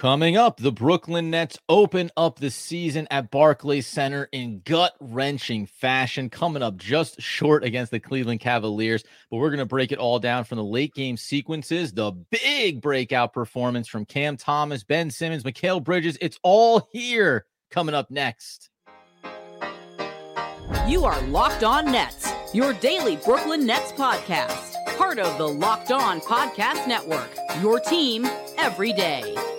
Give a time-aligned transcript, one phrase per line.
[0.00, 5.66] Coming up, the Brooklyn Nets open up the season at Barclays Center in gut wrenching
[5.66, 9.04] fashion, coming up just short against the Cleveland Cavaliers.
[9.30, 12.82] But we're going to break it all down from the late game sequences, the big
[12.82, 16.18] breakout performance from Cam Thomas, Ben Simmons, Mikal Bridges.
[16.20, 18.70] It's all here coming up next.
[20.88, 26.20] You are Locked On Nets, your daily Brooklyn Nets podcast, part of the Locked On
[26.20, 27.30] Podcast Network,
[27.62, 28.26] your team
[28.58, 29.53] every day.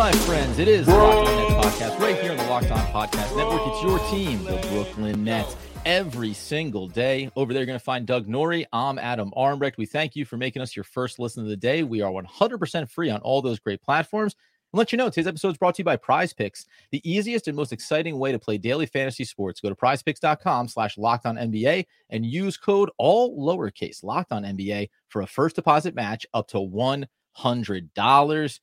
[0.00, 2.78] My friends, it is the Locked On Nets podcast right here on the Locked On
[2.86, 3.60] Podcast Network.
[3.66, 5.54] It's your team, the Brooklyn Nets,
[5.84, 7.30] every single day.
[7.36, 8.64] Over there, you're going to find Doug Norrie.
[8.72, 9.76] I'm Adam Armbrecht.
[9.76, 11.82] We thank you for making us your first listen of the day.
[11.82, 14.34] We are 100% free on all those great platforms.
[14.72, 17.46] And let you know, today's episode is brought to you by Prize Picks, the easiest
[17.46, 19.60] and most exciting way to play daily fantasy sports.
[19.60, 24.88] Go to prizepicks.com slash locked on NBA and use code all lowercase locked on NBA
[25.10, 28.60] for a first deposit match up to $100.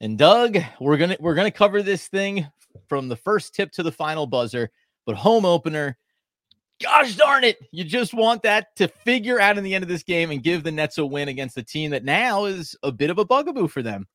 [0.00, 2.46] And Doug, we're gonna we're gonna cover this thing
[2.88, 4.70] from the first tip to the final buzzer,
[5.06, 5.96] but home opener.
[6.82, 7.58] Gosh darn it!
[7.70, 10.64] You just want that to figure out in the end of this game and give
[10.64, 13.68] the Nets a win against a team that now is a bit of a bugaboo
[13.68, 14.08] for them.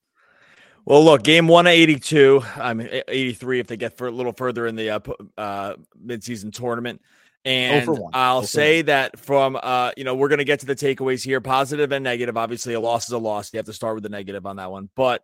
[0.86, 4.34] Well, look, game one of 82, I mean, 83 if they get for a little
[4.34, 5.00] further in the uh,
[5.38, 7.02] uh, midseason tournament.
[7.46, 11.24] And I'll say that from, uh, you know, we're going to get to the takeaways
[11.24, 12.38] here positive and negative.
[12.38, 13.54] Obviously, a loss is a loss.
[13.54, 14.90] You have to start with the negative on that one.
[14.96, 15.24] But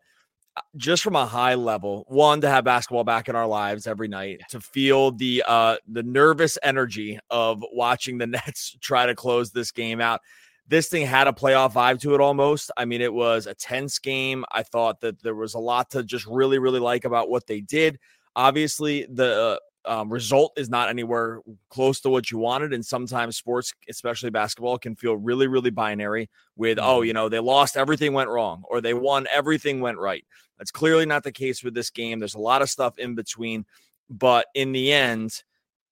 [0.76, 4.42] just from a high level, one to have basketball back in our lives every night,
[4.50, 9.72] to feel the uh the nervous energy of watching the Nets try to close this
[9.72, 10.22] game out.
[10.68, 12.72] This thing had a playoff vibe to it almost.
[12.76, 14.46] I mean, it was a tense game.
[14.52, 17.62] I thought that there was a lot to just really, really like about what they
[17.62, 18.00] did.
[18.36, 22.74] Obviously, the uh, um, result is not anywhere close to what you wanted.
[22.74, 27.40] And sometimes sports, especially basketball, can feel really, really binary with, oh, you know, they
[27.40, 30.26] lost, everything went wrong, or they won, everything went right.
[30.58, 32.20] That's clearly not the case with this game.
[32.20, 33.66] There's a lot of stuff in between.
[34.10, 35.44] But in the end,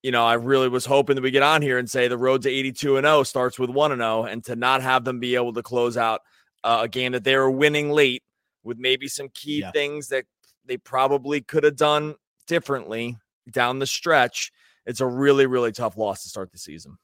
[0.03, 2.41] you know, I really was hoping that we get on here and say the road
[2.43, 5.35] to 82 and 0 starts with 1 and 0 and to not have them be
[5.35, 6.21] able to close out
[6.63, 8.23] uh, a game that they were winning late
[8.63, 9.71] with maybe some key yeah.
[9.71, 10.25] things that
[10.65, 12.15] they probably could have done
[12.47, 13.17] differently
[13.51, 14.51] down the stretch.
[14.85, 16.97] It's a really, really tough loss to start the season.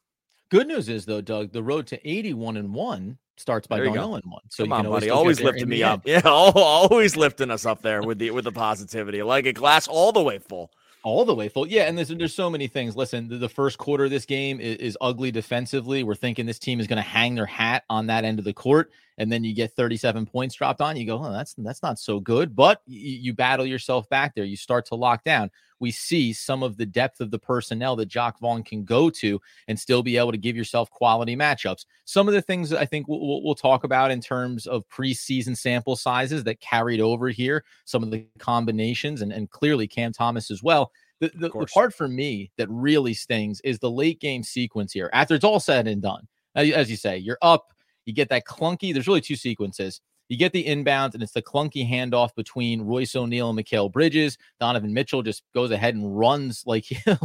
[0.50, 4.08] Good news is though, Doug, the road to 81 and 1 starts by going 0
[4.08, 4.24] 1.
[4.50, 6.02] So Come you on, buddy, always lifting me up.
[6.06, 9.24] Yeah, always lifting us up there with the with the positivity.
[9.24, 10.72] Like a glass all the way full
[11.04, 11.68] all the way full.
[11.68, 12.96] Yeah, and there's there's so many things.
[12.96, 16.04] Listen, the, the first quarter of this game is, is ugly defensively.
[16.04, 18.54] We're thinking this team is going to hang their hat on that end of the
[18.54, 20.96] court, and then you get 37 points dropped on.
[20.96, 22.56] You go, oh, that's that's not so good.
[22.56, 24.46] But you, you battle yourself back there.
[24.46, 25.52] You start to lock down.
[25.82, 29.40] We see some of the depth of the personnel that Jacque Vaughn can go to
[29.68, 31.86] and still be able to give yourself quality matchups.
[32.06, 35.96] Some of the things I think we'll, we'll talk about in terms of preseason sample
[35.96, 40.64] sizes that carried over here, some of the combinations, and, and clearly Cam Thomas as
[40.64, 40.92] well.
[41.20, 45.10] The, the, the, part for me that really stings is the late game sequence here.
[45.12, 46.26] After it's all said and done,
[46.56, 47.74] as you say, you're up,
[48.10, 48.92] you get that clunky.
[48.92, 50.02] There's really two sequences.
[50.30, 54.36] You get the inbounds, and it's the clunky handoff between Royce O'Neale and Mikal Bridges.
[54.60, 57.18] Donovan Mitchell just goes ahead and runs like you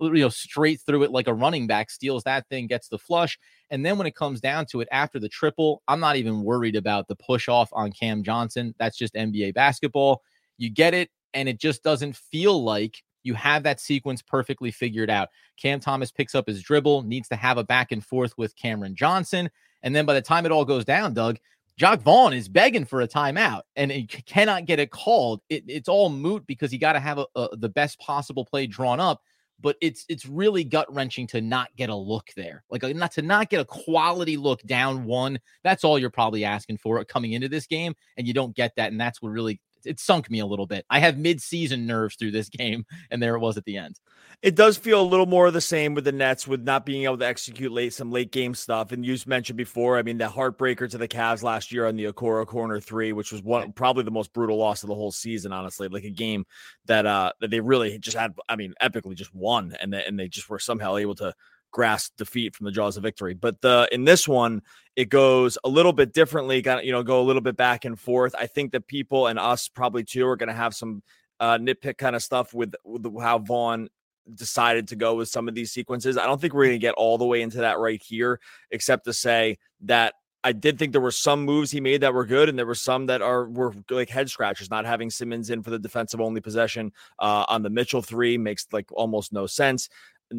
[0.00, 3.38] know straight through it like a running back, steals that thing, gets the flush.
[3.70, 6.74] And then when it comes down to it after the triple, I'm not even worried
[6.74, 8.74] about the push off on Cam Johnson.
[8.80, 10.22] That's just NBA basketball.
[10.58, 15.10] You get it, and it just doesn't feel like you have that sequence perfectly figured
[15.10, 15.28] out.
[15.56, 18.94] Cam Thomas picks up his dribble, needs to have a back and forth with Cameron
[18.94, 19.50] Johnson.
[19.82, 21.38] And then by the time it all goes down, Doug,
[21.76, 25.42] Jacque Vaughn is begging for a timeout and he cannot get it called.
[25.48, 28.66] It, it's all moot because you got to have a, a, the best possible play
[28.66, 29.20] drawn up.
[29.58, 33.12] But it's it's really gut wrenching to not get a look there, like uh, not
[33.12, 35.40] to not get a quality look down one.
[35.64, 38.92] That's all you're probably asking for coming into this game, and you don't get that,
[38.92, 40.84] and that's what really it sunk me a little bit.
[40.90, 43.98] I have mid-season nerves through this game, and there it was at the end.
[44.42, 47.04] It does feel a little more of the same with the Nets, with not being
[47.04, 48.92] able to execute late some late game stuff.
[48.92, 52.12] And you mentioned before, I mean, the heartbreaker to the Cavs last year on the
[52.12, 55.52] Okoro corner three, which was one probably the most brutal loss of the whole season,
[55.52, 55.88] honestly.
[55.88, 56.44] Like a game
[56.84, 60.18] that uh that they really just had, I mean, epically just won, and they, and
[60.18, 61.34] they just were somehow able to
[61.76, 63.34] grasp defeat from the jaws of victory.
[63.34, 64.62] But the in this one,
[64.96, 66.62] it goes a little bit differently.
[66.62, 68.34] Got you know, go a little bit back and forth.
[68.36, 71.02] I think that people and us probably too are going to have some
[71.38, 73.88] uh, nitpick kind of stuff with, with how Vaughn
[74.34, 76.16] decided to go with some of these sequences.
[76.16, 78.40] I don't think we're going to get all the way into that right here,
[78.70, 80.14] except to say that
[80.46, 82.76] I did think there were some moves he made that were good, and there were
[82.76, 84.70] some that are were like head scratchers.
[84.70, 88.64] Not having Simmons in for the defensive only possession uh, on the Mitchell three makes
[88.70, 89.88] like almost no sense.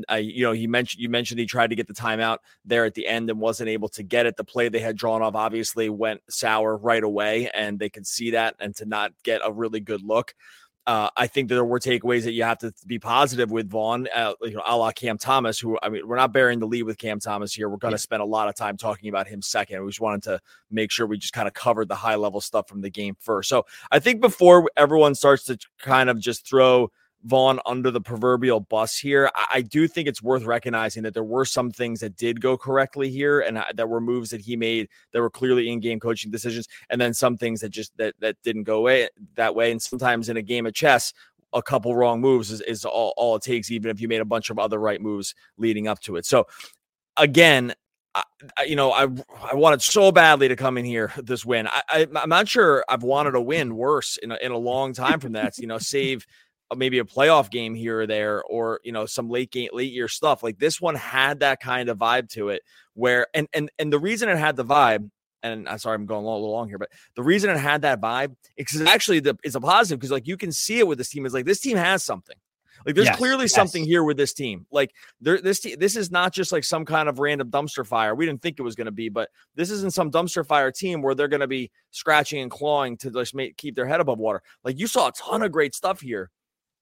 [0.08, 2.94] I, you know, he mentioned you mentioned he tried to get the timeout there at
[2.94, 4.38] the end and wasn't able to get it.
[4.38, 8.32] The play they had drawn off obviously went sour right away, and they could see
[8.32, 10.34] that, and to not get a really good look.
[10.88, 14.08] Uh, I think that there were takeaways that you have to be positive with Vaughn,
[14.16, 16.84] uh, you know, a la Cam Thomas, who I mean, we're not bearing the lead
[16.84, 17.68] with Cam Thomas here.
[17.68, 17.98] We're going to yeah.
[17.98, 19.84] spend a lot of time talking about him second.
[19.84, 20.40] We just wanted to
[20.72, 23.50] make sure we just kind of covered the high level stuff from the game first.
[23.50, 26.90] So I think before everyone starts to kind of just throw
[27.24, 29.30] Vaughn under the proverbial bus here.
[29.36, 32.58] I, I, do think it's worth recognizing that there were some things that did go
[32.58, 36.32] correctly here, and uh, that were moves that he made that were clearly in-game coaching
[36.32, 39.72] decisions, and then some things that just that that didn't go away that way.
[39.72, 41.12] And sometimes in a game of chess,
[41.54, 44.26] a couple wrong moves is, is all, all it takes, even if you made a
[44.26, 46.26] bunch of other right moves leading up to it.
[46.26, 46.46] So
[47.18, 47.74] again,
[48.16, 49.08] I, you know, I
[49.52, 51.68] I wanted so badly to come in here this win.
[51.68, 54.94] I, I am not sure I've wanted a win worse in a, in a long
[54.94, 55.58] time from that.
[55.58, 56.26] You know, save
[56.76, 60.08] maybe a playoff game here or there or you know some late game late year
[60.08, 62.62] stuff like this one had that kind of vibe to it
[62.94, 65.10] where and and and the reason it had the vibe
[65.44, 68.02] and I'm sorry I'm going a little long here but the reason it had that
[68.02, 71.10] vibe is actually the it's a positive because like you can see it with this
[71.10, 72.38] team is like this team has something
[72.86, 73.54] like there's yes, clearly yes.
[73.54, 74.66] something here with this team.
[74.72, 78.16] Like there, this this is not just like some kind of random dumpster fire.
[78.16, 81.02] We didn't think it was going to be, but this isn't some dumpster fire team
[81.02, 84.20] where they're going to be scratching and clawing to just make keep their head above
[84.20, 84.42] water.
[84.64, 86.30] Like you saw a ton of great stuff here,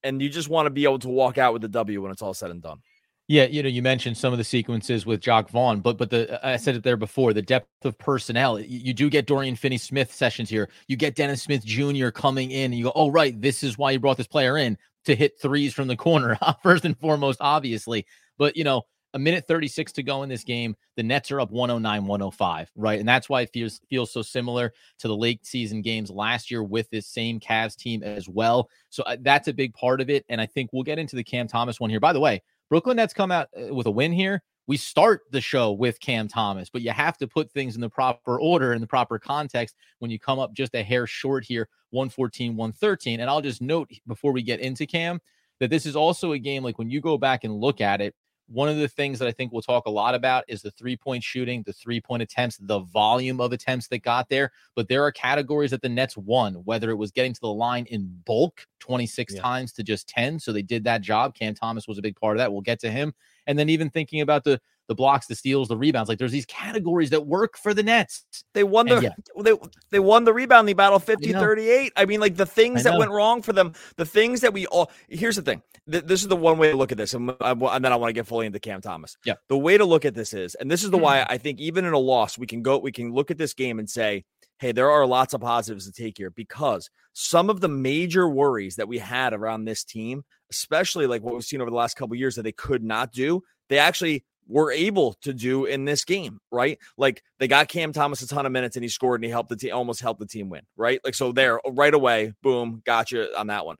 [0.05, 2.21] and you just want to be able to walk out with the W when it's
[2.21, 2.79] all said and done.
[3.27, 6.39] Yeah, you know, you mentioned some of the sequences with Jacque Vaughn, but but the
[6.45, 8.59] I said it there before, the depth of personnel.
[8.59, 10.69] You, you do get Dorian Finney Smith sessions here.
[10.87, 12.09] You get Dennis Smith Jr.
[12.09, 14.77] coming in, and you go, "Oh, right, this is why you brought this player in
[15.05, 18.05] to hit threes from the corner." First and foremost, obviously,
[18.37, 18.83] but you know,
[19.15, 20.75] a minute 36 to go in this game.
[20.97, 22.99] The Nets are up 109 105, right?
[22.99, 26.63] And that's why it feels feels so similar to the late season games last year
[26.63, 28.69] with this same Cavs team as well.
[28.89, 30.25] So uh, that's a big part of it.
[30.27, 32.01] And I think we'll get into the Cam Thomas one here.
[32.01, 34.43] By the way, Brooklyn Nets come out uh, with a win here.
[34.67, 37.89] We start the show with Cam Thomas, but you have to put things in the
[37.89, 41.69] proper order in the proper context when you come up just a hair short here,
[41.91, 43.19] 114, 113.
[43.21, 45.21] And I'll just note before we get into Cam
[45.59, 48.13] that this is also a game like when you go back and look at it,
[48.47, 50.95] one of the things that I think we'll talk a lot about is the three
[50.95, 54.51] point shooting, the three point attempts, the volume of attempts that got there.
[54.75, 57.85] But there are categories that the Nets won, whether it was getting to the line
[57.85, 59.41] in bulk 26 yeah.
[59.41, 60.39] times to just 10.
[60.39, 61.35] So they did that job.
[61.35, 62.51] Cam Thomas was a big part of that.
[62.51, 63.13] We'll get to him.
[63.47, 66.09] And then even thinking about the the blocks, the steals, the rebounds.
[66.09, 68.25] Like there's these categories that work for the Nets.
[68.53, 69.09] They won the yeah.
[69.41, 69.53] they,
[69.91, 71.91] they won the rebounding battle 50-38.
[71.95, 74.65] I, I, mean, like the things that went wrong for them, the things that we
[74.67, 75.61] all here's the thing.
[75.87, 77.13] this is the one way to look at this.
[77.13, 79.17] And, and then I want to get fully into Cam Thomas.
[79.25, 79.35] Yeah.
[79.49, 81.25] The way to look at this is, and this is the why mm.
[81.29, 83.79] I think even in a loss, we can go, we can look at this game
[83.79, 84.23] and say,
[84.59, 88.75] hey, there are lots of positives to take here because some of the major worries
[88.75, 92.15] that we had around this team, especially like what we've seen over the last couple
[92.15, 96.39] years that they could not do, they actually were able to do in this game,
[96.51, 96.77] right?
[96.97, 99.49] Like they got Cam Thomas a ton of minutes and he scored and he helped
[99.49, 100.99] the team almost helped the team win, right?
[101.03, 103.77] Like so there right away, boom, gotcha on that one.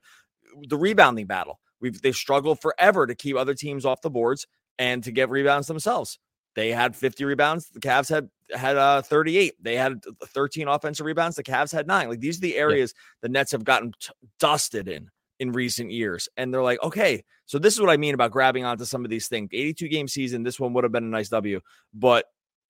[0.68, 1.60] The rebounding battle.
[1.80, 4.46] We've they've struggled forever to keep other teams off the boards
[4.78, 6.18] and to get rebounds themselves.
[6.54, 7.68] They had 50 rebounds.
[7.68, 9.62] The Cavs had had uh, 38.
[9.62, 11.36] They had 13 offensive rebounds.
[11.36, 12.08] The Cavs had nine.
[12.08, 13.18] Like these are the areas yeah.
[13.22, 14.08] the Nets have gotten t-
[14.40, 16.28] dusted in in recent years.
[16.36, 19.10] And they're like, okay, so this is what I mean about grabbing onto some of
[19.10, 19.50] these things.
[19.52, 21.60] 82 game season, this one would have been a nice W.
[21.94, 22.26] But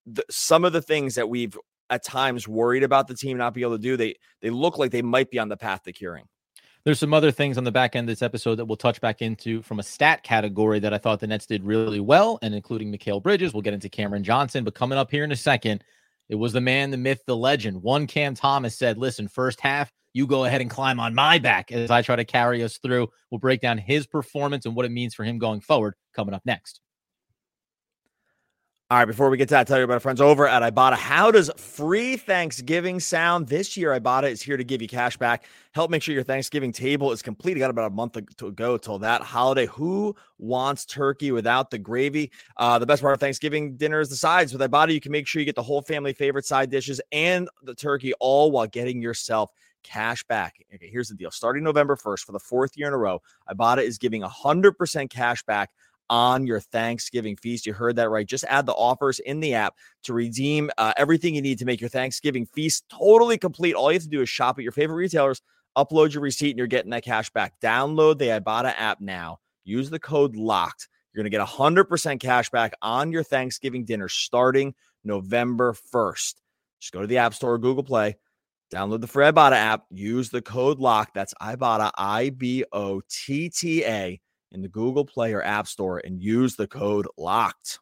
[0.07, 1.57] the, some of the things that we've
[1.89, 4.91] at times worried about the team not being able to do, they they look like
[4.91, 6.25] they might be on the path to curing.
[6.85, 9.21] There's some other things on the back end of this episode that we'll touch back
[9.21, 12.93] into from a stat category that I thought the Nets did really well, and including
[12.93, 13.53] Mikal Bridges.
[13.53, 15.83] We'll get into Cameron Johnson, but coming up here in a second,
[16.29, 17.83] it was the man, the myth, the legend.
[17.83, 21.71] One Cam Thomas said, listen, first half, you go ahead and climb on my back
[21.71, 23.09] as I try to carry us through.
[23.31, 26.41] We'll break down his performance and what it means for him going forward coming up
[26.47, 26.81] next.
[28.89, 30.95] All right, before we get to that, tell you about our friends over at Ibotta.
[30.95, 33.49] How does free Thanksgiving sound?
[33.49, 35.45] This year, Ibotta is here to give you cash back.
[35.73, 37.55] Help make sure your Thanksgiving table is complete.
[37.55, 39.67] You got about a month to go till that holiday.
[39.67, 42.31] Who wants turkey without the gravy?
[42.57, 44.53] Uh, the best part of Thanksgiving dinner is the sides.
[44.53, 47.49] With Ibotta, you can make sure you get the whole family favorite side dishes and
[47.65, 49.51] the turkey, all while getting yourself
[49.87, 50.55] cash back.
[50.75, 51.31] Okay, here's the deal.
[51.31, 55.43] Starting November 1st for the fourth year in a row, Ibotta is giving 100% cash
[55.45, 55.71] back
[56.09, 57.67] on your Thanksgiving feast.
[57.67, 58.27] You heard that right.
[58.27, 59.75] Just add the offers in the app
[60.05, 63.75] to redeem uh, everything you need to make your Thanksgiving feast totally complete.
[63.75, 65.43] All you have to do is shop at your favorite retailers,
[65.77, 67.61] upload your receipt, and you're getting that cash back.
[67.61, 69.39] Download the Ibotta app now.
[69.65, 70.89] Use the code LOCKED.
[71.13, 76.35] You're going to get 100% cash back on your Thanksgiving dinner starting November 1st.
[76.79, 78.17] Just go to the App Store or Google Play,
[78.73, 81.13] download the free Ibotta app, use the code LOCK.
[81.15, 84.21] That's Ibotta, I B O T T A,
[84.53, 87.79] in the Google Play or App Store and use the code LOCKED.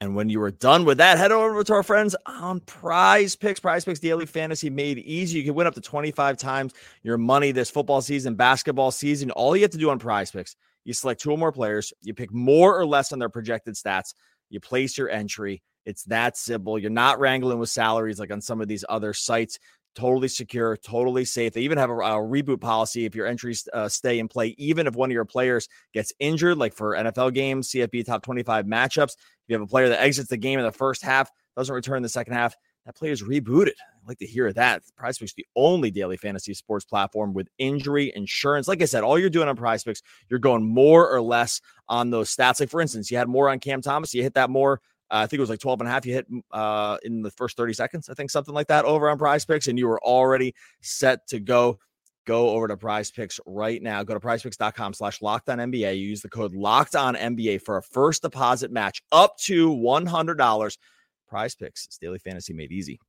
[0.00, 3.58] And when you are done with that, head over to our friends on Prize Picks.
[3.58, 5.38] Prize Picks Daily Fantasy made easy.
[5.38, 6.72] You can win up to 25 times
[7.02, 9.32] your money this football season, basketball season.
[9.32, 12.14] All you have to do on Prize Picks, you select two or more players, you
[12.14, 14.14] pick more or less on their projected stats,
[14.50, 15.62] you place your entry.
[15.84, 16.78] It's that simple.
[16.78, 19.58] You're not wrangling with salaries like on some of these other sites.
[19.94, 21.54] Totally secure, totally safe.
[21.54, 24.86] They even have a, a reboot policy if your entries uh, stay in play, even
[24.86, 29.12] if one of your players gets injured, like for NFL games, CFB top 25 matchups.
[29.12, 31.96] If you have a player that exits the game in the first half, doesn't return
[31.96, 32.54] in the second half,
[32.88, 33.68] that player is rebooted.
[33.68, 34.82] I'd like to hear that.
[34.96, 38.66] Prize Picks, the only daily fantasy sports platform with injury insurance.
[38.66, 42.08] Like I said, all you're doing on Prize Picks, you're going more or less on
[42.08, 42.60] those stats.
[42.60, 45.38] Like for instance, you had more on Cam Thomas, you hit that more I think
[45.38, 48.08] it was like 12 and a half you hit uh, in the first 30 seconds.
[48.08, 51.40] I think something like that over on prize picks, and you were already set to
[51.40, 51.78] go.
[52.26, 54.02] Go over to prize picks right now.
[54.02, 55.98] Go to prizepicks.com slash locked on NBA.
[55.98, 60.78] You use the code locked on NBA for a first deposit match up to $100.
[61.26, 63.00] Prize picks, it's daily fantasy made easy.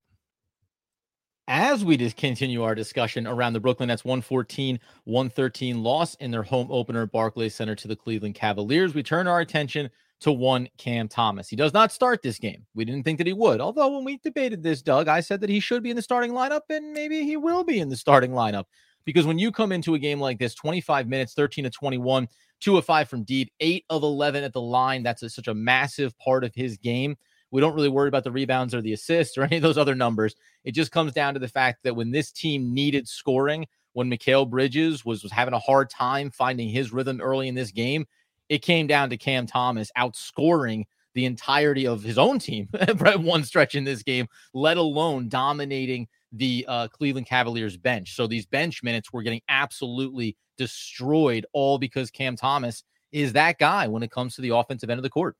[1.49, 6.43] As we just continue our discussion around the Brooklyn Nets 114 113 loss in their
[6.43, 9.89] home opener at Barclays Center to the Cleveland Cavaliers, we turn our attention
[10.21, 11.47] to one Cam Thomas.
[11.47, 12.65] He does not start this game.
[12.75, 13.61] We didn't think that he would.
[13.61, 16.31] Although when we debated this, Doug, I said that he should be in the starting
[16.31, 18.65] lineup and maybe he will be in the starting lineup.
[19.05, 22.27] Because when you come into a game like this, 25 minutes, 13 to 21,
[22.59, 25.53] two of five from deep, eight of 11 at the line, that's a, such a
[25.53, 27.15] massive part of his game.
[27.51, 29.95] We don't really worry about the rebounds or the assists or any of those other
[29.95, 30.35] numbers.
[30.63, 34.49] It just comes down to the fact that when this team needed scoring, when Mikal
[34.49, 38.05] Bridges was, was having a hard time finding his rhythm early in this game,
[38.49, 43.43] it came down to Cam Thomas outscoring the entirety of his own team at one
[43.43, 48.15] stretch in this game, let alone dominating the uh, Cleveland Cavaliers bench.
[48.15, 53.87] So these bench minutes were getting absolutely destroyed, all because Cam Thomas is that guy
[53.87, 55.35] when it comes to the offensive end of the court.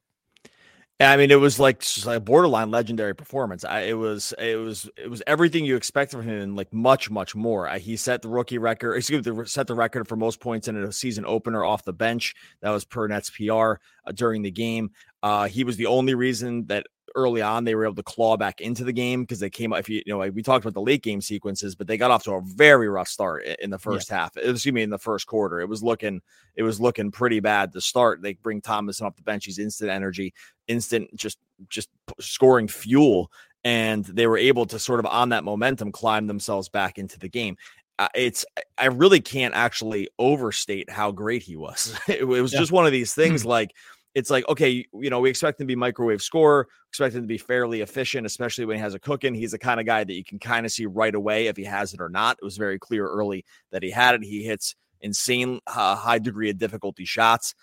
[1.01, 3.63] I mean, it was like a borderline legendary performance.
[3.63, 7.09] I, it was, it was, it was everything you expected from him, and like much,
[7.09, 7.69] much more.
[7.69, 8.95] I, he set the rookie record.
[8.95, 12.35] Excuse me, set the record for most points in a season opener off the bench.
[12.61, 13.75] That was per Nets PR uh,
[14.13, 14.91] during the game.
[15.23, 18.61] Uh, he was the only reason that early on they were able to claw back
[18.61, 19.79] into the game because they came up.
[19.79, 22.11] if you you know like we talked about the late game sequences but they got
[22.11, 24.17] off to a very rough start in the first yeah.
[24.17, 26.21] half excuse me in the first quarter it was looking
[26.55, 29.89] it was looking pretty bad to start they bring thomas off the bench he's instant
[29.89, 30.33] energy
[30.67, 31.89] instant just just
[32.19, 33.31] scoring fuel
[33.63, 37.29] and they were able to sort of on that momentum climb themselves back into the
[37.29, 37.57] game
[37.99, 38.45] uh, it's
[38.77, 41.99] I really can't actually overstate how great he was.
[42.07, 42.59] it, it was yeah.
[42.59, 43.73] just one of these things like
[44.15, 47.27] it's like, okay, you know, we expect him to be microwave scorer, expect him to
[47.27, 49.35] be fairly efficient, especially when he has a cooking.
[49.35, 51.63] He's the kind of guy that you can kind of see right away if he
[51.65, 52.37] has it or not.
[52.41, 54.23] It was very clear early that he had it.
[54.23, 57.53] He hits insane uh, high degree of difficulty shots.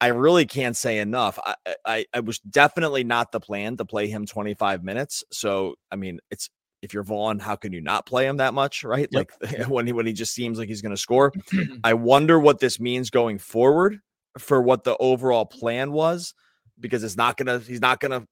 [0.00, 1.38] I really can't say enough.
[1.44, 1.54] I,
[1.84, 5.24] I, I was definitely not the plan to play him 25 minutes.
[5.30, 6.48] So I mean, it's
[6.82, 9.08] if you're Vaughn, how can you not play him that much, right?
[9.10, 9.30] Yep.
[9.42, 11.32] Like when he when he just seems like he's going to score.
[11.84, 14.00] I wonder what this means going forward
[14.38, 16.34] for what the overall plan was
[16.78, 18.26] because it's not gonna he's not gonna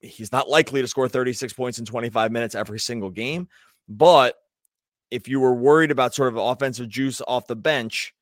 [0.00, 3.48] he's not likely to score 36 points in 25 minutes every single game.
[3.88, 4.36] But
[5.12, 8.14] if you were worried about sort of offensive juice off the bench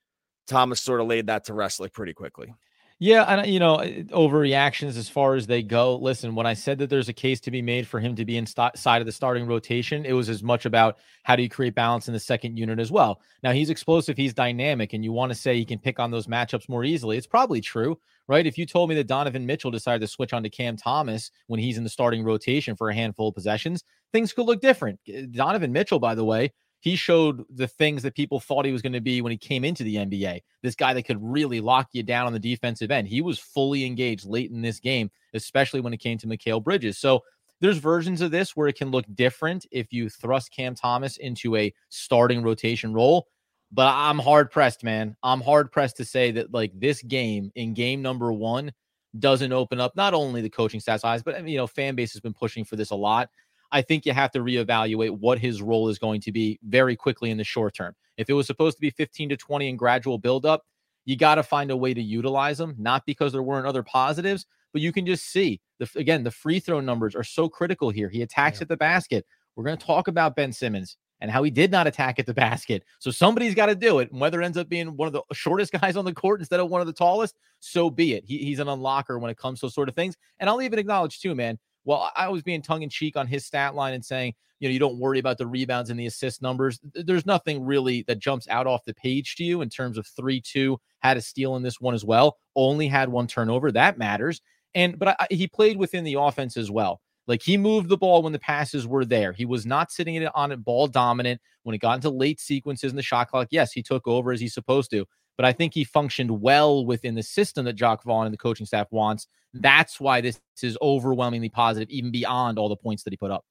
[0.47, 2.53] thomas sort of laid that to rest like pretty quickly
[3.03, 5.97] yeah, and uh, you know, overreactions as far as they go.
[5.97, 8.37] Listen, when I said that there's a case to be made for him to be
[8.37, 12.09] inside of the starting rotation, it was as much about how do you create balance
[12.09, 13.23] in the second unit as well.
[13.43, 16.27] Now he's explosive, he's dynamic, and you want to say he can pick on those
[16.27, 17.17] matchups more easily.
[17.17, 18.47] It's probably true, right?
[18.47, 21.59] If you told me that Donovan Mitchell decided to switch on to Cam Thomas when
[21.59, 25.01] he's in the starting rotation for a handful of possessions, things could look different.
[25.31, 28.95] Donovan Mitchell, by the way, he showed the things that people thought he was going
[28.95, 30.41] to be when he came into the NBA.
[30.63, 33.07] This guy that could really lock you down on the defensive end.
[33.07, 36.99] He was fully engaged late in this game, especially when it came to Mikal Bridges.
[36.99, 37.23] So
[37.61, 41.55] there's versions of this where it can look different if you thrust Cam Thomas into
[41.57, 43.29] a starting rotation role.
[43.71, 45.17] But I'm hard pressed, man.
[45.23, 48.73] I'm hard pressed to say that like this game in game number one
[49.19, 52.21] doesn't open up not only the coaching stats eyes, but you know, fan base has
[52.21, 53.29] been pushing for this a lot.
[53.73, 57.31] I think you have to reevaluate what his role is going to be very quickly
[57.31, 57.95] in the short term.
[58.17, 60.65] If it was supposed to be 15 to 20 and gradual buildup,
[61.05, 64.47] you got to find a way to utilize them, not because there weren't other positives,
[64.73, 68.09] but you can just see the again, the free throw numbers are so critical here.
[68.09, 68.63] He attacks yeah.
[68.63, 69.27] at the basket.
[69.57, 72.35] We're going to talk about Ben Simmons and how he did not attack at the
[72.49, 72.85] basket.
[72.99, 74.11] So somebody's got to do it.
[74.11, 76.61] And whether it ends up being one of the shortest guys on the court instead
[76.61, 78.25] of one of the tallest, so be it.
[78.27, 80.17] He, he's an unlocker when it comes to those sort of things.
[80.39, 83.47] And I'll even acknowledge too, man, well, I was being tongue in cheek on his
[83.47, 86.43] stat line and saying, you know, you don't worry about the rebounds and the assist
[86.43, 86.79] numbers.
[86.95, 90.41] There's nothing really that jumps out off the page to you in terms of 3
[90.41, 93.73] 2, had a steal in this one as well, only had one turnover.
[93.73, 94.43] That matters.
[94.75, 97.01] And, but I, he played within the offense as well.
[97.27, 99.33] Like he moved the ball when the passes were there.
[99.33, 102.97] He was not sitting on it ball dominant when it got into late sequences in
[102.97, 103.49] the shot clock.
[103.51, 105.07] Yes, he took over as he's supposed to,
[105.41, 108.67] but I think he functioned well within the system that Jacque Vaughn and the coaching
[108.67, 109.27] staff wants.
[109.55, 113.47] That's why this is overwhelmingly positive, even beyond all the points that he put up.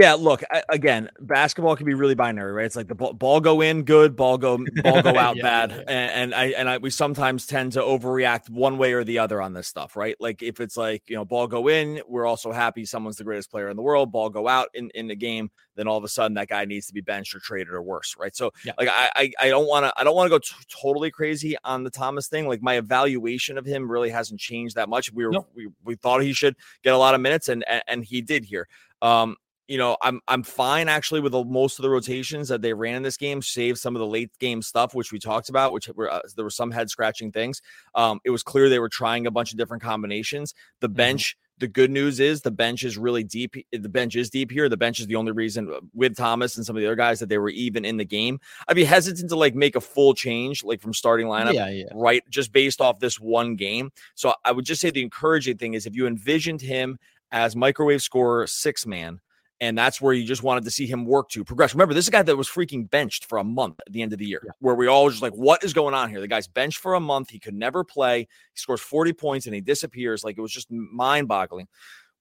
[0.00, 1.10] Yeah, look I, again.
[1.20, 2.64] Basketball can be really binary, right?
[2.64, 5.70] It's like the ball, ball go in good, ball go ball go out yeah, bad,
[5.72, 5.76] yeah.
[5.80, 9.42] And, and, I and I we sometimes tend to overreact one way or the other
[9.42, 10.16] on this stuff, right?
[10.18, 13.50] Like if it's like you know ball go in, we're also happy someone's the greatest
[13.50, 14.10] player in the world.
[14.10, 16.86] Ball go out in in the game, then all of a sudden that guy needs
[16.86, 18.34] to be benched or traded or worse, right?
[18.34, 18.72] So yeah.
[18.78, 21.56] like I I, I don't want to I don't want to go t- totally crazy
[21.62, 22.48] on the Thomas thing.
[22.48, 25.12] Like my evaluation of him really hasn't changed that much.
[25.12, 28.02] We were we we thought he should get a lot of minutes, and and, and
[28.02, 28.66] he did here.
[29.02, 29.36] Um,
[29.70, 32.96] you know, I'm I'm fine actually with the, most of the rotations that they ran
[32.96, 35.88] in this game, save some of the late game stuff, which we talked about, which
[35.94, 37.62] were uh, there were some head scratching things.
[37.94, 40.54] Um, it was clear they were trying a bunch of different combinations.
[40.80, 40.96] The mm-hmm.
[40.96, 41.36] bench.
[41.58, 43.54] The good news is the bench is really deep.
[43.70, 44.70] The bench is deep here.
[44.70, 47.20] The bench is the only reason uh, with Thomas and some of the other guys
[47.20, 48.40] that they were even in the game.
[48.66, 51.84] I'd be hesitant to like make a full change, like from starting lineup, yeah, yeah.
[51.92, 52.22] right?
[52.30, 53.92] Just based off this one game.
[54.14, 56.98] So I would just say the encouraging thing is if you envisioned him
[57.30, 59.20] as microwave scorer six man,
[59.60, 61.74] and that's where you just wanted to see him work to progress.
[61.74, 64.12] Remember, this is a guy that was freaking benched for a month at the end
[64.12, 64.52] of the year, yeah.
[64.60, 66.20] where we all just like, what is going on here?
[66.20, 67.30] The guy's benched for a month.
[67.30, 68.20] He could never play.
[68.20, 70.24] He scores 40 points and he disappears.
[70.24, 71.68] Like it was just mind boggling.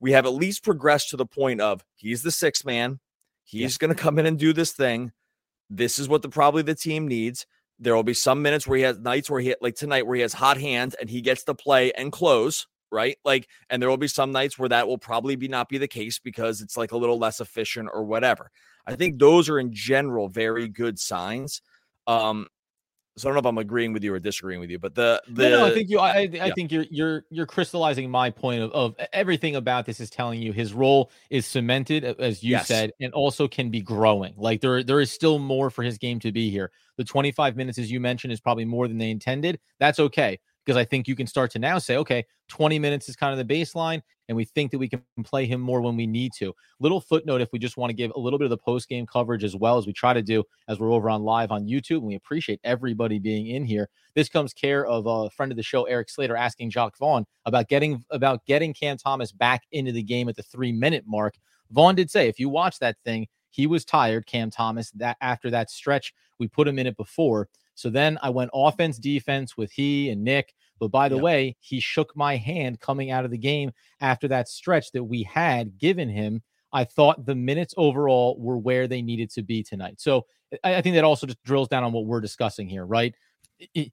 [0.02, 3.00] We have at least progressed to the point of he's the sixth man.
[3.46, 3.78] He's yeah.
[3.80, 5.12] going to come in and do this thing.
[5.70, 7.46] This is what the probably the team needs.
[7.80, 10.22] There will be some minutes where he has nights where he like tonight where he
[10.22, 13.18] has hot hands and he gets to play and close right?
[13.24, 15.88] Like, and there will be some nights where that will probably be not be the
[15.88, 18.52] case because it's like a little less efficient or whatever.
[18.86, 21.62] I think those are in general very good signs.
[22.08, 22.48] Um,
[23.18, 25.22] so I don't know if I'm agreeing with you or disagreeing with you, but the
[25.28, 26.54] the no, no, I think you I, I yeah.
[26.54, 30.54] think you're you're you're crystallizing my point of, of everything about this is telling you
[30.54, 32.68] his role is cemented as you yes.
[32.68, 34.34] said and also can be growing.
[34.38, 36.72] Like there there is still more for his game to be here.
[36.96, 39.60] The 25 minutes as you mentioned is probably more than they intended.
[39.80, 43.16] That's okay because I think you can start to now say, okay, 20 minutes is
[43.16, 46.06] kind of the baseline, and we think that we can play him more when we
[46.06, 46.54] need to.
[46.80, 49.06] Little footnote if we just want to give a little bit of the post game
[49.06, 51.98] coverage as well as we try to do as we're over on live on YouTube,
[51.98, 53.90] and we appreciate everybody being in here.
[54.16, 57.68] This comes care of a friend of the show, Erik Slater, asking Jacque Vaughn about
[57.68, 61.36] getting about getting Cam Thomas back into the game at the three minute mark.
[61.72, 65.50] Vaughn did say, if you watch that thing, he was tired, Cam Thomas, that after
[65.50, 67.50] that stretch, we put him in it before.
[67.80, 70.54] So then I went offense, defense with he and Nick.
[70.80, 71.24] But by the yep.
[71.24, 75.24] way, he shook my hand coming out of the game after that stretch that we
[75.24, 76.42] had given him.
[76.72, 80.00] I thought the minutes overall were where they needed to be tonight.
[80.00, 80.26] So
[80.64, 83.16] I, I think that also just drills down on what we're discussing here, right?
[83.74, 83.92] It,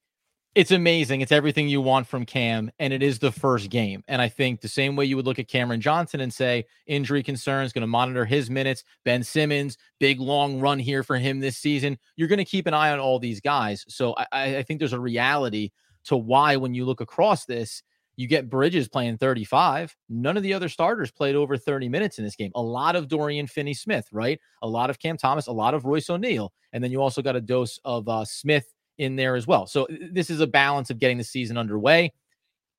[0.56, 1.20] it's amazing.
[1.20, 4.02] It's everything you want from Cam, and it is the first game.
[4.08, 7.22] And I think the same way you would look at Cameron Johnson and say injury
[7.22, 8.82] concerns, going to monitor his minutes.
[9.04, 11.98] Ben Simmons, big long run here for him this season.
[12.16, 13.84] You're going to keep an eye on all these guys.
[13.88, 15.72] So I, I think there's a reality
[16.04, 17.82] to why, when you look across this,
[18.16, 19.94] you get Bridges playing 35.
[20.08, 22.52] None of the other starters played over 30 minutes in this game.
[22.54, 24.40] A lot of Dorian Finney Smith, right?
[24.62, 26.50] A lot of Cam Thomas, a lot of Royce O'Neale.
[26.72, 29.66] And then you also got a dose of uh, Smith in there as well.
[29.66, 32.12] So this is a balance of getting the season underway.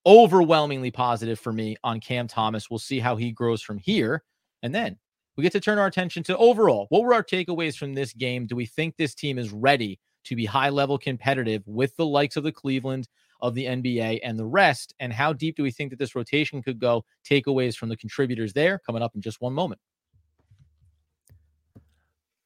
[0.06, 2.70] Overwhelmingly positive for me on Cam Thomas.
[2.70, 4.24] We'll see how he grows from here.
[4.64, 4.98] And then
[5.36, 6.88] we get to turn our attention to overall.
[6.90, 8.48] What were our takeaways from this game?
[8.48, 12.38] Do we think this team is ready to be high level competitive with the likes
[12.38, 13.08] of the Cleveland,
[13.42, 14.96] of the NBA, and the rest?
[15.00, 17.06] And how deep do we think that this rotation could go?
[17.30, 19.80] Takeaways from the contributors there coming up in just one moment.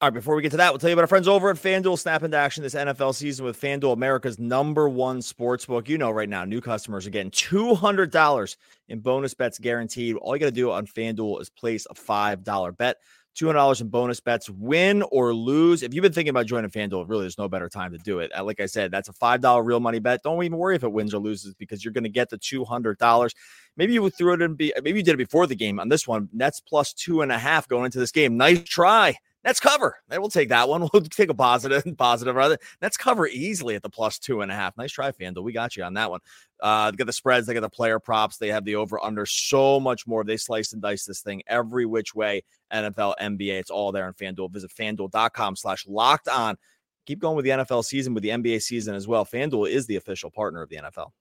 [0.02, 1.58] All right, before we get to that, we'll tell you about our friends over at
[1.58, 2.00] FanDuel.
[2.00, 5.88] Snap into action this NFL season with FanDuel, America's number one sports book.
[5.88, 8.56] You know, right now, new customers are getting $200
[8.90, 10.16] in bonus bets guaranteed.
[10.16, 12.98] All you got to do on FanDuel is place a $5 bet.
[13.40, 15.84] $200 in bonus bets, win or lose.
[15.84, 18.32] If you've been thinking about joining FanDuel, really, there's no better time to do it.
[18.36, 20.24] Uh, like I said, that's a $5 real money bet.
[20.24, 23.32] Don't even worry if it wins or loses because you're going to get the $200.
[23.78, 26.28] Maybe you threw it in, maybe you did it before the game on this one.
[26.34, 28.36] Nets plus two and a half going into this game.
[28.36, 29.16] Nice try.
[29.44, 29.98] Let's cover.
[30.10, 30.82] We'll take that one.
[30.94, 32.58] We'll take a positive, positive rather.
[32.82, 34.78] Let's cover easily at the plus two and a half.
[34.78, 35.44] Nice try, Fanduel.
[35.44, 36.20] We got you on that one.
[36.60, 39.26] Uh, they got the spreads, they got the player props, they have the over under,
[39.26, 40.24] so much more.
[40.24, 42.44] They slice and dice this thing every which way.
[42.72, 44.52] NFL, NBA, it's all there on FanDuel.
[44.52, 46.58] Visit fanduel.com slash locked on.
[47.08, 49.26] Keep going with the NFL season, with the NBA season as well.
[49.26, 51.12] FanDuel is the official partner of the NFL.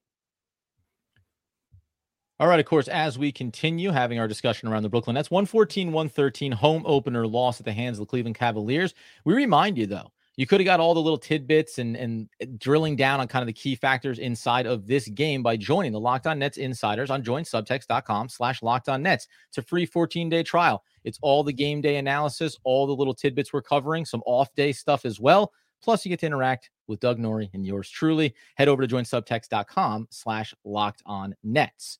[2.40, 5.92] All right, of course, as we continue having our discussion around the Brooklyn Nets, 114
[5.92, 8.94] 113 home opener loss at the hands of the Cleveland Cavaliers.
[9.26, 12.46] We remind you, though, you could have got all the little tidbits and, and eh,
[12.56, 16.00] drilling down on kind of the key factors inside of this game by joining the
[16.00, 19.28] Locked On Nets insiders on joinsubtext.com slash locked on nets.
[19.48, 20.82] It's a free 14 day trial.
[21.04, 24.72] It's all the game day analysis, all the little tidbits we're covering, some off day
[24.72, 25.52] stuff as well.
[25.82, 28.34] Plus, you get to interact with Doug Norrie and yours truly.
[28.54, 31.98] Head over to joinsubtext.com slash locked on nets.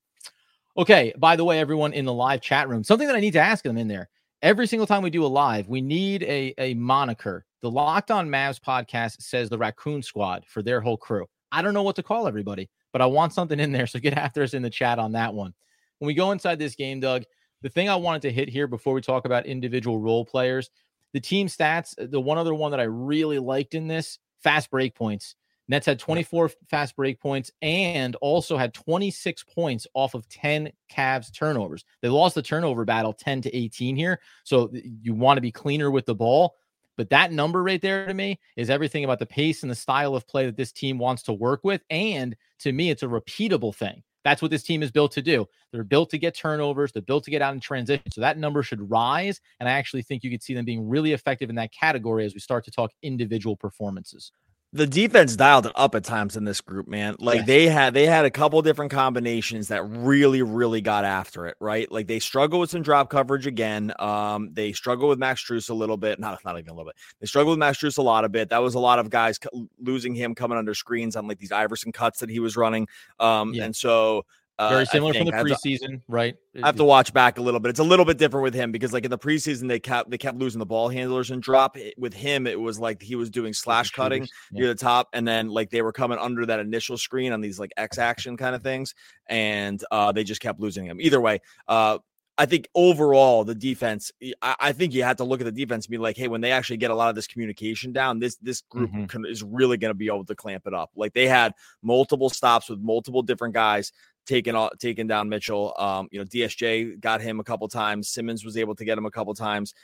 [0.76, 1.12] Okay.
[1.18, 3.64] By the way, everyone in the live chat room, something that I need to ask
[3.64, 4.08] them in there.
[4.42, 7.44] Every single time we do a live, we need a, a moniker.
[7.60, 11.26] The Locked On Mavs podcast says the Raccoon Squad for their whole crew.
[11.52, 13.86] I don't know what to call everybody, but I want something in there.
[13.86, 15.52] So get after us in the chat on that one.
[15.98, 17.24] When we go inside this game, Doug,
[17.60, 20.70] the thing I wanted to hit here before we talk about individual role players,
[21.12, 24.94] the team stats, the one other one that I really liked in this fast break
[24.94, 25.34] points.
[25.70, 31.32] Nets had 24 fast break points and also had 26 points off of 10 Cavs
[31.32, 31.84] turnovers.
[32.02, 34.20] They lost the turnover battle 10 to 18 here.
[34.42, 36.56] So you want to be cleaner with the ball.
[36.96, 40.16] But that number right there to me is everything about the pace and the style
[40.16, 41.82] of play that this team wants to work with.
[41.88, 44.02] And to me, it's a repeatable thing.
[44.24, 45.46] That's what this team is built to do.
[45.72, 48.10] They're built to get turnovers, they're built to get out in transition.
[48.12, 49.40] So that number should rise.
[49.60, 52.34] And I actually think you could see them being really effective in that category as
[52.34, 54.32] we start to talk individual performances
[54.72, 57.16] the defense dialed it up at times in this group, man.
[57.18, 57.46] Like yes.
[57.46, 61.90] they had they had a couple different combinations that really, really got after it, right?
[61.90, 63.92] Like they struggle with some drop coverage again.
[63.98, 66.94] Um, they struggle with Max Strus a little bit, not not even a little bit.
[67.18, 68.50] They struggle with Max Strus a lot of bit.
[68.50, 69.40] That was a lot of guys
[69.82, 72.86] losing him coming under screens on like these Iverson cuts that he was running.
[73.18, 73.64] Um, yeah.
[73.64, 74.24] and so
[74.68, 76.36] very uh, similar from the preseason, to, right?
[76.62, 77.70] I have to watch back a little bit.
[77.70, 80.18] It's a little bit different with him because, like in the preseason, they kept they
[80.18, 81.76] kept losing the ball handlers and drop.
[81.96, 84.60] With him, it was like he was doing slash cutting yeah.
[84.60, 87.58] near the top, and then like they were coming under that initial screen on these
[87.58, 88.94] like X action kind of things,
[89.26, 91.00] and uh, they just kept losing him.
[91.00, 91.98] Either way, uh,
[92.40, 94.12] I think overall the defense.
[94.40, 96.40] I, I, think you have to look at the defense and be like, hey, when
[96.40, 99.04] they actually get a lot of this communication down, this this group mm-hmm.
[99.04, 100.90] can, is really going to be able to clamp it up.
[100.96, 103.92] Like they had multiple stops with multiple different guys
[104.26, 105.74] taking all taking down Mitchell.
[105.78, 108.08] Um, you know, DSJ got him a couple times.
[108.08, 109.74] Simmons was able to get him a couple times.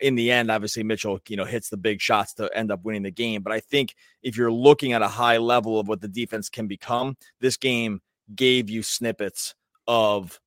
[0.00, 3.02] In the end, obviously Mitchell, you know, hits the big shots to end up winning
[3.02, 3.42] the game.
[3.42, 6.66] But I think if you're looking at a high level of what the defense can
[6.66, 8.00] become, this game
[8.34, 9.54] gave you snippets
[9.86, 10.38] of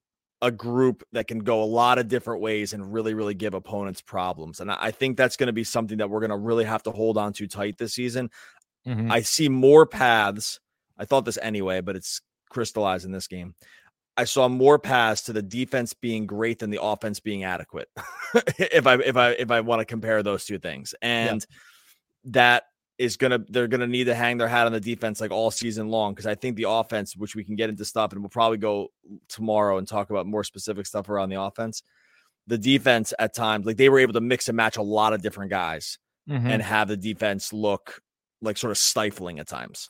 [0.41, 4.01] a group that can go a lot of different ways and really, really give opponents
[4.01, 4.59] problems.
[4.59, 6.91] And I think that's going to be something that we're going to really have to
[6.91, 8.29] hold on to tight this season.
[8.87, 9.11] Mm-hmm.
[9.11, 10.59] I see more paths.
[10.97, 13.55] I thought this anyway, but it's crystallize in this game.
[14.17, 17.87] I saw more pass to the defense being great than the offense being adequate.
[18.57, 21.55] if I if I if I want to compare those two things, and yeah.
[22.31, 22.63] that
[22.97, 25.87] is gonna they're gonna need to hang their hat on the defense like all season
[25.87, 28.57] long because I think the offense, which we can get into stuff, and we'll probably
[28.57, 28.89] go
[29.29, 31.81] tomorrow and talk about more specific stuff around the offense.
[32.47, 35.21] The defense at times, like they were able to mix and match a lot of
[35.21, 35.97] different guys
[36.29, 36.45] mm-hmm.
[36.45, 38.01] and have the defense look
[38.41, 39.89] like sort of stifling at times.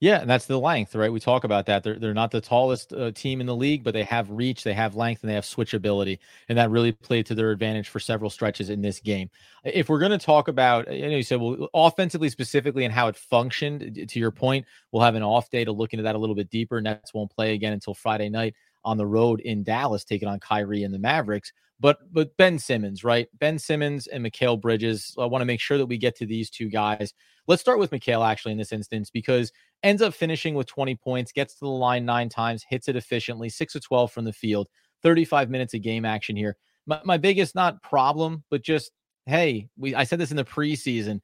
[0.00, 1.12] Yeah, and that's the length, right?
[1.12, 1.82] We talk about that.
[1.82, 4.74] They're they're not the tallest uh, team in the league, but they have reach, they
[4.74, 6.18] have length, and they have switchability,
[6.48, 9.30] and that really played to their advantage for several stretches in this game.
[9.64, 13.08] If we're going to talk about, you know, you said well, offensively specifically and how
[13.08, 14.08] it functioned.
[14.08, 16.50] To your point, we'll have an off day to look into that a little bit
[16.50, 16.80] deeper.
[16.80, 20.82] Nets won't play again until Friday night on the road in Dallas, taking on Kyrie
[20.84, 21.52] and the Mavericks.
[21.80, 23.28] But but Ben Simmons, right?
[23.38, 25.14] Ben Simmons and Mikal Bridges.
[25.18, 27.12] I want to make sure that we get to these two guys.
[27.46, 29.52] Let's start with Mikal actually in this instance because
[29.84, 33.48] ends up finishing with 20 points, gets to the line nine times, hits it efficiently,
[33.48, 34.66] six of 12 from the field,
[35.02, 36.56] 35 minutes of game action here.
[36.86, 38.90] My, my biggest not problem, but just
[39.26, 41.20] hey, we I said this in the preseason.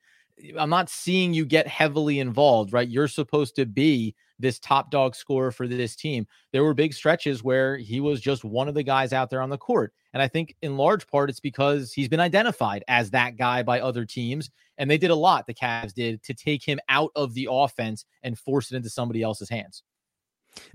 [0.58, 2.88] I'm not seeing you get heavily involved, right?
[2.88, 6.26] You're supposed to be this top dog scorer for this team.
[6.52, 9.50] There were big stretches where he was just one of the guys out there on
[9.50, 9.92] the court.
[10.12, 13.80] And I think in large part it's because he's been identified as that guy by
[13.80, 14.50] other teams.
[14.78, 18.04] And they did a lot, the Cavs did, to take him out of the offense
[18.22, 19.82] and force it into somebody else's hands.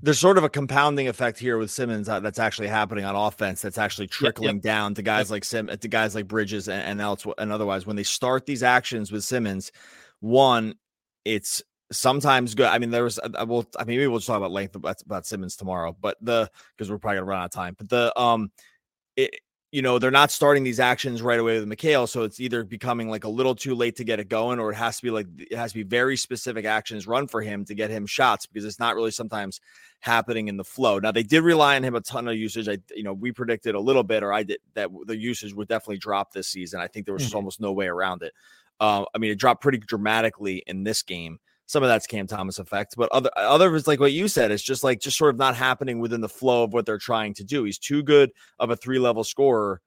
[0.02, 3.62] There's sort of a compounding effect here with Simmons uh, that's actually happening on offense.
[3.62, 4.64] That's actually trickling yep, yep.
[4.64, 5.32] down to guys yep.
[5.32, 7.86] like Sim, to guys like Bridges and, and else and otherwise.
[7.86, 9.72] When they start these actions with Simmons,
[10.20, 10.76] one,
[11.24, 11.62] it's
[11.92, 12.68] sometimes good.
[12.68, 15.02] I mean, there was I will I mean maybe we'll just talk about length about,
[15.02, 17.76] about Simmons tomorrow, but the because we're probably gonna run out of time.
[17.78, 18.52] But the um
[19.16, 19.40] it
[19.76, 22.08] you know, they're not starting these actions right away with Mikal.
[22.08, 24.76] So it's either becoming like a little too late to get it going, or it
[24.76, 27.76] has to be like it has to be very specific actions run for him to
[27.76, 29.60] get him shots because it's not really sometimes
[30.00, 30.98] happening in the flow.
[31.00, 32.70] Now they did rely on him a ton of usage.
[32.70, 35.68] I you know, we predicted a little bit, or I did that the usage would
[35.68, 36.80] definitely drop this season.
[36.80, 37.36] I think there was mm-hmm.
[37.36, 38.32] almost no way around it.
[38.80, 41.40] Uh, I mean, it dropped pretty dramatically in this game.
[41.67, 44.51] Some of that's Cam Thomas effect, but other other is like what you said.
[44.51, 47.34] It's just like just sort of not happening within the flow of what they're trying
[47.36, 47.63] to do.
[47.63, 49.82] He's too good of a three level scorer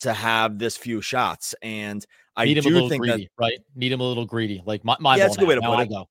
[0.00, 2.04] to have this few shots, and
[2.36, 3.58] I need him do think greedy, that right?
[3.74, 4.62] Need him a little greedy.
[4.64, 5.90] Like my, my yeah, that's a good way to now put I it.
[5.90, 6.08] Go.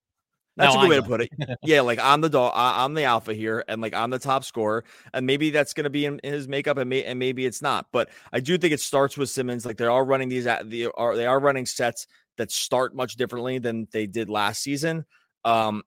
[0.57, 1.01] That's now a good I way go.
[1.01, 1.57] to put it.
[1.63, 4.83] Yeah, like I'm the dog, I'm the alpha here, and like I'm the top scorer,
[5.13, 7.61] and maybe that's going to be in, in, his makeup, and, may, and maybe it's
[7.61, 7.87] not.
[7.91, 9.65] But I do think it starts with Simmons.
[9.65, 13.15] Like they are running these, at the are they are running sets that start much
[13.15, 15.05] differently than they did last season.
[15.45, 15.83] Um,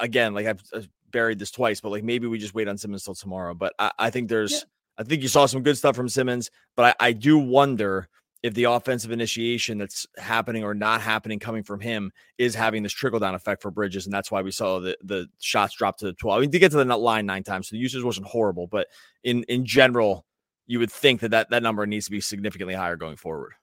[0.00, 3.14] again, like I've buried this twice, but like maybe we just wait on Simmons till
[3.14, 3.54] tomorrow.
[3.54, 4.58] But I, I think there's, yeah.
[4.98, 8.08] I think you saw some good stuff from Simmons, but I, I do wonder
[8.42, 12.92] if the offensive initiation that's happening or not happening coming from him is having this
[12.92, 16.04] trickle down effect for Bridges, and that's why we saw the the shots drop to
[16.04, 16.38] the twelve.
[16.38, 18.86] I mean, to get to the line nine times, so the usage wasn't horrible, but
[19.24, 20.26] in in general,
[20.66, 23.54] you would think that that, that number needs to be significantly higher going forward.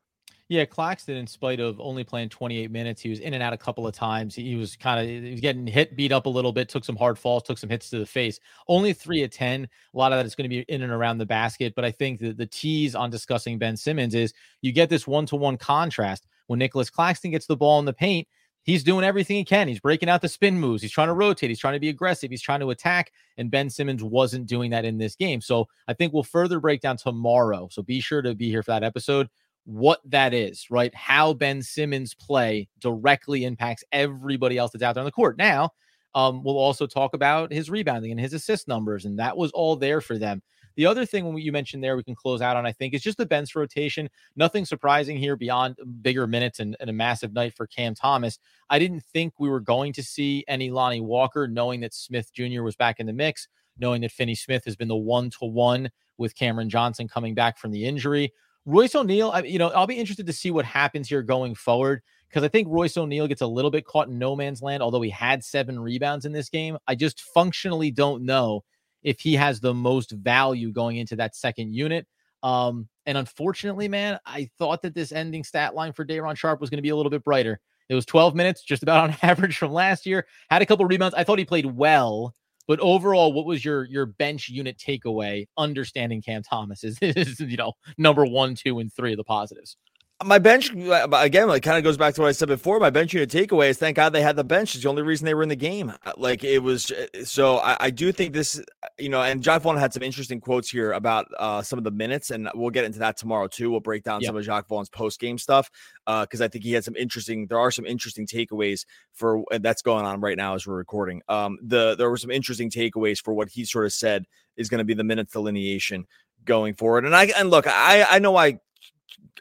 [0.53, 3.57] Yeah, Claxton, in spite of only playing 28 minutes, he was in and out a
[3.57, 4.35] couple of times.
[4.35, 6.95] He was kind of he was getting hit, beat up a little bit, took some
[6.95, 8.39] hard falls, took some hits to the face.
[8.67, 9.63] Only three of 10.
[9.63, 11.73] A lot of that is going to be in and around the basket.
[11.75, 15.25] But I think that the tease on discussing Ben Simmons is you get this one
[15.25, 16.27] to one contrast.
[16.45, 18.27] When Nicholas Claxton gets the ball in the paint,
[18.61, 19.67] he's doing everything he can.
[19.67, 20.83] He's breaking out the spin moves.
[20.83, 21.49] He's trying to rotate.
[21.49, 22.29] He's trying to be aggressive.
[22.29, 23.11] He's trying to attack.
[23.37, 25.41] And Ben Simmons wasn't doing that in this game.
[25.41, 27.69] So I think we'll further break down tomorrow.
[27.71, 29.29] So be sure to be here for that episode
[29.65, 30.93] what that is, right?
[30.93, 35.37] How Ben Simmons' play directly impacts everybody else that's out there on the court.
[35.37, 35.71] Now,
[36.15, 39.75] um, we'll also talk about his rebounding and his assist numbers, and that was all
[39.75, 40.41] there for them.
[40.75, 43.17] The other thing you mentioned there, we can close out on, I think, is just
[43.17, 44.09] the bench rotation.
[44.35, 48.39] Nothing surprising here beyond bigger minutes and, and, a massive night for Cam Thomas.
[48.69, 52.63] I didn't think we were going to see any Lonnie Walker, knowing that Smith Jr.
[52.63, 53.47] was back in the mix,
[53.77, 57.57] knowing that Finney Smith has been the one to one with Cameron Johnson coming back
[57.59, 58.33] from the injury.
[58.65, 62.01] Royce O'Neale, I, you know, I'll be interested to see what happens here going forward
[62.29, 64.81] because I think Royce O'Neale gets a little bit caught in no man's land.
[64.81, 68.63] Although he had seven rebounds in this game, I just functionally don't know
[69.03, 72.07] if he has the most value going into that second unit.
[72.41, 76.69] Um, and unfortunately, man, I thought that this ending stat line for Day'Ron Sharpe was
[76.69, 77.59] going to be a little bit brighter.
[77.89, 80.25] It was 12 minutes, just about on average from last year.
[80.49, 81.15] Had a couple rebounds.
[81.15, 82.33] I thought he played well,
[82.67, 85.45] but overall, what was your your bench unit takeaway?
[85.57, 89.77] Understanding Cam Thomas is, is you know number one, two, and three of the positives
[90.25, 92.89] my bench uh, again like kind of goes back to what i said before my
[92.89, 94.75] bench unit takeaway is thank god they had the bench.
[94.75, 95.93] It's the only reason they were in the game.
[96.05, 98.61] Uh, like it was uh, so i, I do think this
[98.97, 101.91] you know and jacque vaughn had some interesting quotes here about uh, some of the
[101.91, 103.71] minutes and we'll get into that tomorrow too.
[103.71, 105.69] We'll break down some of jacque vaughn's post-game stuff
[106.05, 109.81] because uh, i think he had some interesting there are some interesting takeaways for that's
[109.81, 111.21] going on right now as we're recording.
[111.29, 114.79] Um the there were some interesting takeaways for what he sort of said is going
[114.79, 116.05] to be the minutes delineation
[116.45, 117.05] going forward.
[117.05, 118.59] And I and look, I I know I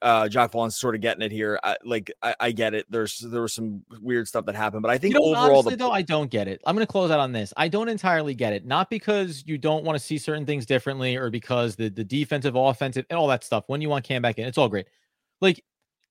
[0.01, 1.59] uh Jacque Vaughn's sort of getting it here.
[1.63, 2.87] I, like I, I, get it.
[2.89, 5.73] There's there was some weird stuff that happened, but I think you know, overall, honestly,
[5.73, 5.85] the...
[5.85, 6.61] though, I don't get it.
[6.67, 7.53] I'm going to close out on this.
[7.57, 8.65] I don't entirely get it.
[8.65, 12.55] Not because you don't want to see certain things differently, or because the the defensive,
[12.57, 13.65] offensive, and all that stuff.
[13.67, 14.87] When you want Cam back in, it's all great.
[15.41, 15.63] Like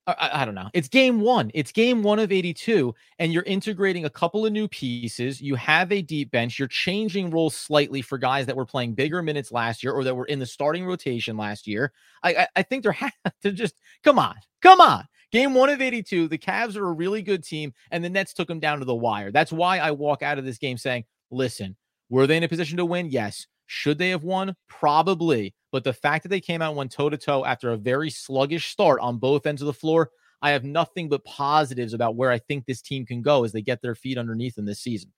[0.07, 0.69] I, I, don't know.
[0.73, 1.51] It's game one.
[1.53, 5.39] It's game one of 82, and you're integrating a couple of new pieces.
[5.39, 6.57] You have a deep bench.
[6.57, 10.15] You're changing roles slightly for guys that were playing bigger minutes last year or that
[10.15, 11.91] were in the starting rotation last year.
[12.23, 15.07] I, I, I think there have to just come on, come on.
[15.31, 18.47] Game one of 82, the Cavs are a really good team, and the Nets took
[18.47, 19.31] them down to the wire.
[19.31, 21.77] That's why I walk out of this game saying, listen,
[22.09, 23.09] were they in a position to win?
[23.09, 23.47] Yes.
[23.73, 24.53] Should they have won?
[24.67, 25.55] Probably.
[25.71, 28.09] But the fact that they came out and went toe to toe after a very
[28.09, 30.09] sluggish start on both ends of the floor,
[30.41, 33.61] I have nothing but positives about where I think this team can go as they
[33.61, 35.13] get their feet underneath them this season.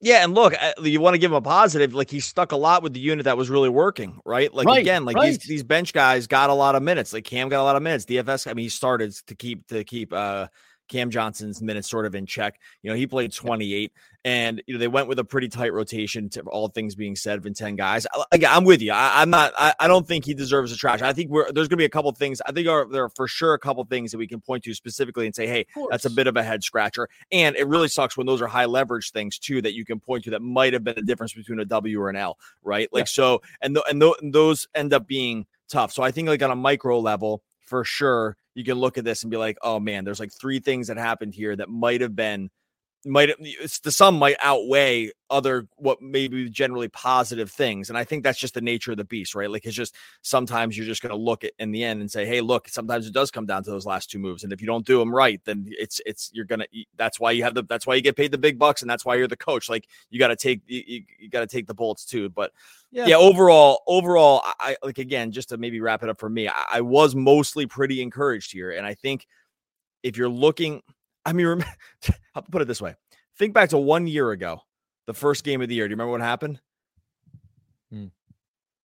[0.00, 1.94] Yeah, and look, you want to give him a positive.
[1.94, 4.54] Like he stuck a lot with the unit that was really working, right?
[4.54, 5.26] Like right, again, like right.
[5.26, 7.12] these these bench guys got a lot of minutes.
[7.12, 8.04] Like Cam got a lot of minutes.
[8.04, 10.46] DFS, I mean, he started to keep to keep uh
[10.88, 12.60] Cam Johnson's minutes sort of in check.
[12.82, 13.92] You know, he played 28,
[14.24, 16.28] and you know they went with a pretty tight rotation.
[16.30, 18.06] To all things being said, of 10 guys.
[18.32, 18.92] Again, I'm with you.
[18.92, 19.52] I, am not.
[19.58, 21.02] I, I, don't think he deserves a trash.
[21.02, 22.40] I think we're there's going to be a couple things.
[22.46, 24.74] I think are, there are for sure a couple things that we can point to
[24.74, 27.08] specifically and say, hey, that's a bit of a head scratcher.
[27.30, 30.24] And it really sucks when those are high leverage things too that you can point
[30.24, 32.88] to that might have been a difference between a W or an L, right?
[32.92, 33.06] Like yeah.
[33.06, 35.92] so, and th- and, th- and those end up being tough.
[35.92, 39.22] So I think like on a micro level, for sure, you can look at this
[39.22, 42.16] and be like, oh man, there's like three things that happened here that might have
[42.16, 42.50] been
[43.06, 48.22] might it's the sum might outweigh other what maybe generally positive things and i think
[48.22, 51.10] that's just the nature of the beast right like it's just sometimes you're just going
[51.10, 53.62] to look at in the end and say hey look sometimes it does come down
[53.62, 56.30] to those last two moves and if you don't do them right then it's it's
[56.32, 56.66] you're gonna
[56.96, 59.04] that's why you have the that's why you get paid the big bucks and that's
[59.04, 61.74] why you're the coach like you got to take you, you got to take the
[61.74, 62.52] bullets too but
[62.90, 63.06] yeah.
[63.06, 66.64] yeah overall overall i like again just to maybe wrap it up for me I,
[66.72, 69.26] I was mostly pretty encouraged here and i think
[70.02, 70.82] if you're looking
[71.26, 71.64] I mean,
[72.34, 72.94] I'll put it this way:
[73.36, 74.60] think back to one year ago,
[75.06, 75.86] the first game of the year.
[75.86, 76.60] Do you remember what happened?
[77.90, 78.06] Hmm.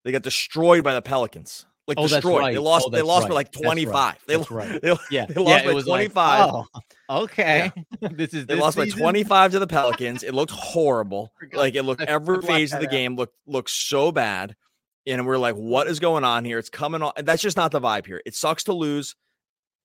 [0.05, 1.65] They got destroyed by the Pelicans.
[1.87, 2.41] Like oh, destroyed.
[2.41, 2.55] Right.
[2.55, 2.87] They lost.
[2.89, 3.31] Oh, they lost right.
[3.31, 4.17] by like twenty five.
[4.27, 4.81] They, right.
[4.83, 5.27] they, yeah.
[5.27, 6.53] they lost yeah, by twenty five.
[6.53, 6.65] Like,
[7.09, 7.73] oh, okay.
[8.01, 8.09] Yeah.
[8.13, 8.99] this is they this lost season?
[8.99, 10.23] by twenty five to the Pelicans.
[10.23, 11.33] It looked horrible.
[11.53, 14.57] like it looked every phase of the game looked looked so bad.
[15.05, 16.59] And we're like, what is going on here?
[16.59, 17.13] It's coming on.
[17.17, 18.23] That's just not the vibe here.
[18.25, 19.17] It sucks to lose.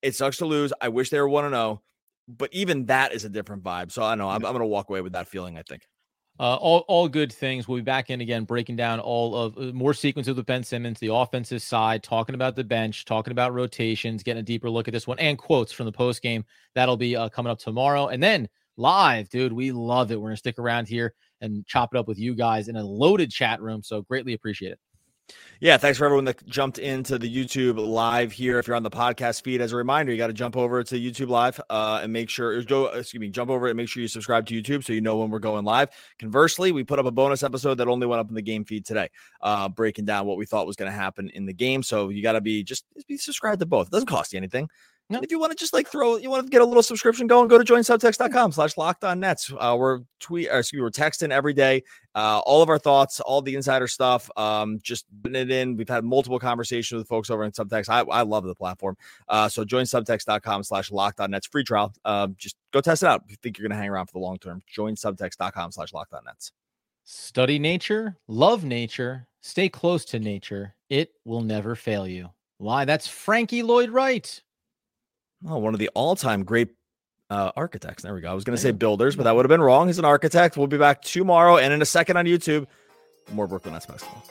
[0.03, 0.71] It sucks to lose.
[0.79, 1.81] I wish they were one to zero,
[2.27, 3.91] but even that is a different vibe.
[3.91, 5.57] So I know I'm, I'm going to walk away with that feeling.
[5.57, 5.83] I think.
[6.39, 7.67] Uh, all, all good things.
[7.67, 10.99] We'll be back in again, breaking down all of uh, more sequences with Ben Simmons,
[10.99, 14.93] the offensive side, talking about the bench, talking about rotations, getting a deeper look at
[14.93, 16.45] this one, and quotes from the post game.
[16.75, 19.51] That'll be uh, coming up tomorrow, and then live, dude.
[19.51, 20.21] We love it.
[20.21, 23.31] We're gonna stick around here and chop it up with you guys in a loaded
[23.31, 23.81] chat room.
[23.81, 24.79] So greatly appreciate it.
[25.59, 28.59] Yeah, thanks for everyone that jumped into the YouTube live here.
[28.59, 30.95] If you're on the podcast feed, as a reminder, you got to jump over to
[30.95, 32.85] YouTube live uh, and make sure go.
[32.87, 35.31] Excuse me, jump over and make sure you subscribe to YouTube so you know when
[35.31, 35.89] we're going live.
[36.19, 38.85] Conversely, we put up a bonus episode that only went up in the game feed
[38.85, 39.09] today,
[39.41, 41.81] uh, breaking down what we thought was going to happen in the game.
[41.81, 43.87] So you got to be just be subscribed to both.
[43.87, 44.69] It doesn't cost you anything.
[45.09, 45.21] No.
[45.21, 47.47] If you want to just like throw, you want to get a little subscription going,
[47.47, 49.49] go to joinsubtext.com slash locked on nets.
[49.57, 51.81] Uh, we're tweet, or excuse me, we're texting every day.
[52.13, 55.77] Uh, all of our thoughts, all the insider stuff, um, just putting it in.
[55.77, 57.87] We've had multiple conversations with folks over in subtext.
[57.87, 58.97] I, I love the platform.
[59.29, 61.93] Uh, so join subtext.com slash locked on nets free trial.
[62.03, 63.21] Uh, just go test it out.
[63.25, 65.93] If you think you're going to hang around for the long term, join subtext.com slash
[65.93, 66.51] locked on nets.
[67.05, 70.75] Study nature, love nature, stay close to nature.
[70.89, 72.31] It will never fail you.
[72.57, 72.83] Why?
[72.83, 74.41] That's Frankie Lloyd Wright.
[75.45, 76.69] Oh, one of the all-time great
[77.29, 78.03] uh, architects.
[78.03, 78.31] There we go.
[78.31, 79.87] I was going to say builders, but that would have been wrong.
[79.87, 80.57] He's an architect.
[80.57, 82.67] We'll be back tomorrow and in a second on YouTube.
[83.31, 84.23] More Brooklyn Nets basketball.